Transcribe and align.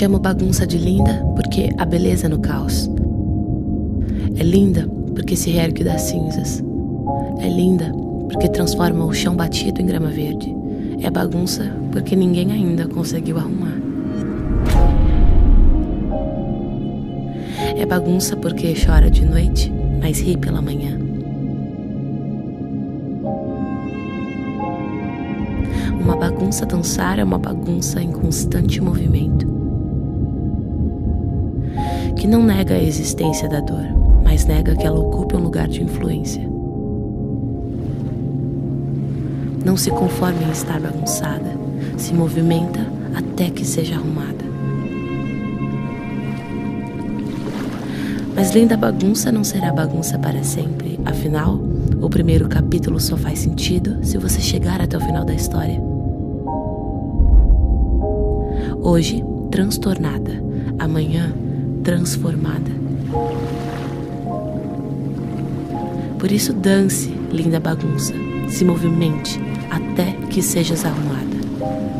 Chamo 0.00 0.18
bagunça 0.18 0.66
de 0.66 0.78
linda 0.78 1.12
porque 1.36 1.68
há 1.76 1.84
beleza 1.84 2.26
no 2.26 2.38
caos. 2.38 2.90
É 4.34 4.42
linda 4.42 4.88
porque 5.14 5.36
se 5.36 5.50
reergue 5.50 5.84
das 5.84 6.00
cinzas. 6.00 6.64
É 7.38 7.46
linda 7.46 7.92
porque 8.26 8.48
transforma 8.48 9.04
o 9.04 9.12
chão 9.12 9.36
batido 9.36 9.82
em 9.82 9.84
grama 9.84 10.08
verde. 10.08 10.56
É 11.02 11.10
bagunça 11.10 11.70
porque 11.92 12.16
ninguém 12.16 12.50
ainda 12.50 12.88
conseguiu 12.88 13.36
arrumar. 13.36 13.76
É 17.76 17.84
bagunça 17.84 18.34
porque 18.38 18.72
chora 18.74 19.10
de 19.10 19.26
noite, 19.26 19.70
mas 20.00 20.18
ri 20.18 20.34
pela 20.38 20.62
manhã. 20.62 20.98
Uma 26.00 26.16
bagunça 26.16 26.64
dançar 26.64 27.18
é 27.18 27.22
uma 27.22 27.38
bagunça 27.38 28.00
em 28.02 28.10
constante 28.10 28.80
movimento. 28.80 29.49
Que 32.20 32.26
não 32.26 32.42
nega 32.42 32.74
a 32.74 32.82
existência 32.82 33.48
da 33.48 33.60
dor, 33.60 33.86
mas 34.22 34.44
nega 34.44 34.76
que 34.76 34.86
ela 34.86 35.00
ocupe 35.00 35.34
um 35.34 35.40
lugar 35.40 35.66
de 35.66 35.82
influência. 35.82 36.46
Não 39.64 39.74
se 39.74 39.90
conforma 39.90 40.42
em 40.42 40.50
estar 40.50 40.78
bagunçada, 40.78 41.50
se 41.96 42.12
movimenta 42.12 42.80
até 43.14 43.48
que 43.48 43.64
seja 43.64 43.94
arrumada. 43.94 44.44
Mas 48.34 48.54
linda 48.54 48.76
bagunça 48.76 49.32
não 49.32 49.42
será 49.42 49.72
bagunça 49.72 50.18
para 50.18 50.42
sempre, 50.42 51.00
afinal, 51.06 51.58
o 52.02 52.10
primeiro 52.10 52.50
capítulo 52.50 53.00
só 53.00 53.16
faz 53.16 53.38
sentido 53.38 53.96
se 54.04 54.18
você 54.18 54.42
chegar 54.42 54.82
até 54.82 54.94
o 54.94 55.00
final 55.00 55.24
da 55.24 55.32
história. 55.32 55.80
Hoje, 58.82 59.24
transtornada, 59.50 60.32
amanhã, 60.78 61.32
transformada. 61.90 62.70
Por 66.20 66.30
isso, 66.30 66.52
dance, 66.52 67.08
linda 67.32 67.58
bagunça, 67.58 68.14
se 68.48 68.64
movimente 68.64 69.40
até 69.68 70.12
que 70.28 70.40
sejas 70.40 70.84
arrumada. 70.84 71.99